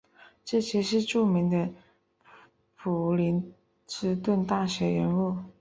[0.43, 1.69] 这些是著名的
[2.75, 3.53] 普林
[3.85, 5.37] 斯顿大学人物。